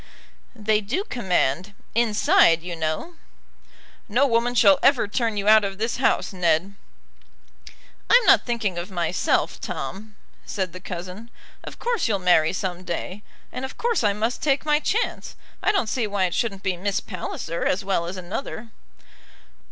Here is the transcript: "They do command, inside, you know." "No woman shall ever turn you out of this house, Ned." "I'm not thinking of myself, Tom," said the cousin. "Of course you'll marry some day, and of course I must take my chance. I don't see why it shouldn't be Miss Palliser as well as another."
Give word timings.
"They 0.55 0.81
do 0.81 1.03
command, 1.03 1.75
inside, 1.93 2.63
you 2.63 2.75
know." 2.75 3.17
"No 4.09 4.25
woman 4.25 4.55
shall 4.55 4.79
ever 4.81 5.07
turn 5.07 5.37
you 5.37 5.47
out 5.47 5.63
of 5.63 5.77
this 5.77 5.97
house, 5.97 6.33
Ned." 6.33 6.73
"I'm 8.09 8.25
not 8.25 8.43
thinking 8.43 8.79
of 8.79 8.89
myself, 8.89 9.61
Tom," 9.61 10.15
said 10.43 10.73
the 10.73 10.79
cousin. 10.79 11.29
"Of 11.63 11.77
course 11.77 12.07
you'll 12.07 12.17
marry 12.17 12.51
some 12.51 12.83
day, 12.83 13.21
and 13.51 13.63
of 13.63 13.77
course 13.77 14.03
I 14.03 14.11
must 14.13 14.41
take 14.41 14.65
my 14.65 14.79
chance. 14.79 15.35
I 15.61 15.71
don't 15.71 15.85
see 15.87 16.07
why 16.07 16.25
it 16.25 16.33
shouldn't 16.33 16.63
be 16.63 16.77
Miss 16.77 16.99
Palliser 16.99 17.63
as 17.63 17.85
well 17.85 18.07
as 18.07 18.17
another." 18.17 18.69